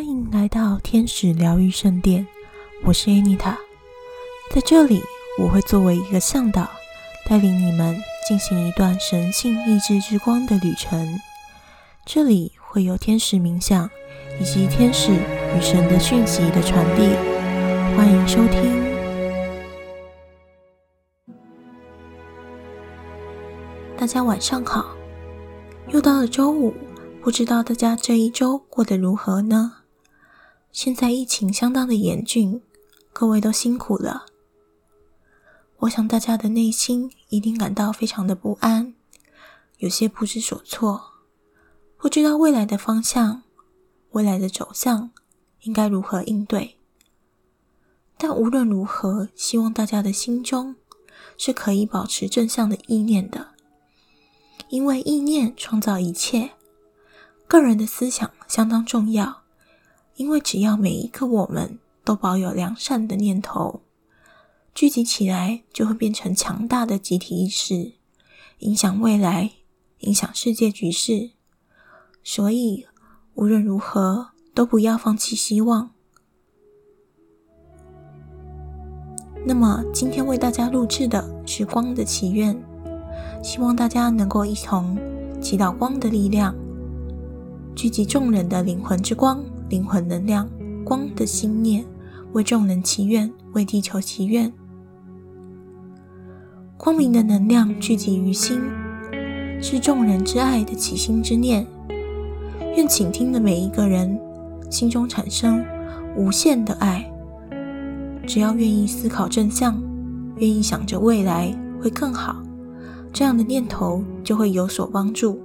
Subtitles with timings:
[0.00, 2.26] 欢迎来到天使疗愈圣殿，
[2.86, 3.54] 我是 Anita，
[4.50, 5.02] 在这里
[5.38, 6.70] 我会作为一个向导，
[7.28, 7.94] 带领你们
[8.26, 11.06] 进行一段神性意志之光的旅程。
[12.06, 13.90] 这里会有天使冥想
[14.40, 17.02] 以及天使与神的讯息的传递，
[17.94, 18.82] 欢迎收听。
[23.98, 24.96] 大家晚上好，
[25.88, 26.72] 又到了周五。
[27.22, 29.74] 不知道大家这一周过得如何呢？
[30.72, 32.62] 现在疫情相当的严峻，
[33.12, 34.26] 各位都辛苦了。
[35.78, 38.94] 我想大家的内心一定感到非常的不安，
[39.78, 41.14] 有些不知所措，
[41.96, 43.42] 不知道未来的方向、
[44.12, 45.10] 未来的走向
[45.62, 46.76] 应该如何应对。
[48.16, 50.76] 但无论如何，希望大家的心中
[51.36, 53.54] 是可以保持正向的意念的，
[54.68, 56.52] 因为意念创造一切。
[57.48, 59.39] 个人的思想相当重要，
[60.20, 63.80] 因为只要每一个我们都保有良善的念头，
[64.74, 67.92] 聚集起来就会变成强大的集体意识，
[68.58, 69.52] 影响未来，
[70.00, 71.30] 影响世界局势。
[72.22, 72.86] 所以
[73.32, 75.92] 无论如何都不要放弃希望。
[79.46, 82.54] 那么今天为大家录制的是光的祈愿，
[83.42, 84.98] 希望大家能够一同
[85.40, 86.54] 祈祷光的力量。
[87.74, 90.50] 聚集众人的灵魂之光、灵魂能量、
[90.84, 91.84] 光的心念，
[92.32, 94.52] 为众人祈愿，为地球祈愿。
[96.76, 98.60] 光明的能量聚集于心，
[99.62, 101.64] 是众人之爱的起心之念。
[102.76, 104.18] 愿倾听的每一个人
[104.68, 105.64] 心中产生
[106.16, 107.08] 无限的爱。
[108.26, 109.80] 只要愿意思考正向，
[110.38, 112.42] 愿意想着未来会更好，
[113.12, 115.40] 这样的念头就会有所帮助。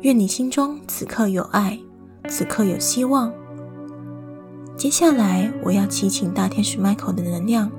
[0.00, 1.78] 愿你心中此刻有爱，
[2.30, 3.32] 此刻有希望。
[4.76, 7.70] 接下来，我要祈请大天使 Michael 的能量，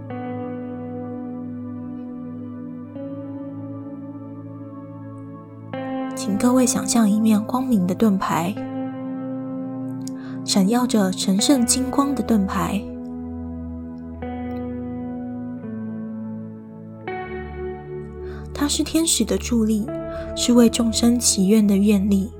[6.16, 8.54] 请各位想象一面光明的盾牌，
[10.44, 12.80] 闪耀着神圣金光的盾牌，
[18.54, 19.88] 它是天使的助力。
[20.34, 22.32] 是为众生祈愿的愿力。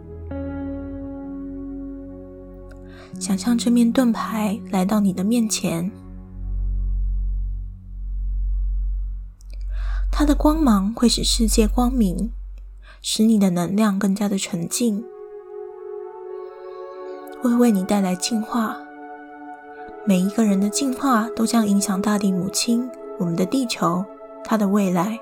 [3.22, 5.92] 想象这面盾牌来到你的面前，
[10.12, 12.32] 它的光芒会使世界光明，
[13.00, 15.04] 使你的能量更加的纯净，
[17.44, 18.76] 会为你带来净化。
[20.04, 22.90] 每一个人的进化都将影响大地母亲，
[23.20, 24.04] 我们的地球，
[24.44, 25.20] 它的未来。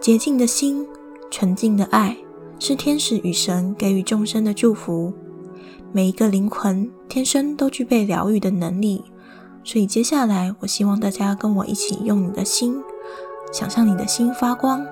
[0.00, 0.86] 洁净的心。
[1.32, 2.16] 纯净的爱
[2.58, 5.12] 是天使与神给予众生的祝福。
[5.92, 9.04] 每一个灵魂天生都具备疗愈的能力，
[9.64, 12.82] 所以接下来我希望大家跟我一起用你的心，
[13.52, 14.86] 想象你的心发光。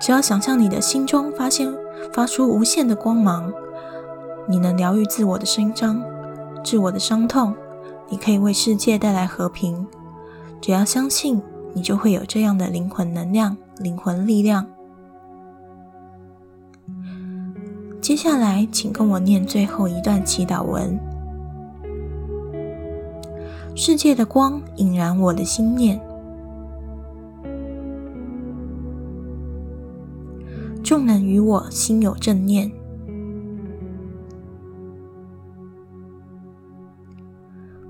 [0.00, 1.70] 只要想象你的心中发现
[2.12, 3.52] 发出无限的光芒，
[4.48, 6.02] 你能疗愈自我的心伤、
[6.64, 7.54] 自我的伤痛，
[8.08, 9.86] 你可以为世界带来和平。
[10.60, 11.42] 只要相信，
[11.74, 14.66] 你就会有这样的灵魂能量、灵魂力量。
[18.00, 20.98] 接下来，请跟我念最后一段祈祷文。
[23.76, 26.00] 世界的光引燃我的心念，
[30.82, 32.72] 众人与我心有正念，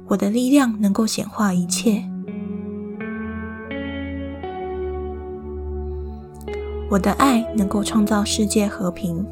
[0.06, 2.04] 我的力量能够显化一切，
[6.90, 9.24] 我的爱能够创造世界和平。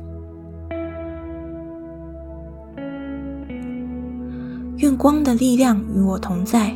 [4.99, 6.75] 光的力量与我同在，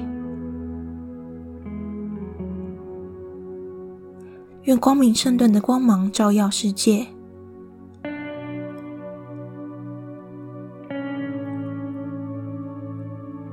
[4.62, 7.08] 愿光明圣盾的光芒照耀世界。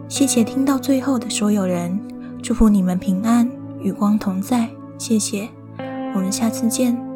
[0.08, 2.00] 谢谢听到最后的所有人，
[2.44, 3.50] 祝福你们平安
[3.80, 4.70] 与光同在。
[5.00, 5.50] 谢谢，
[6.14, 7.09] 我们下次见。